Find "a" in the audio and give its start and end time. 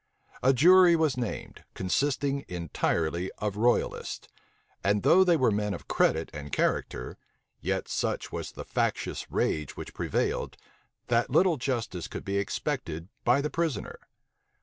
0.41-0.51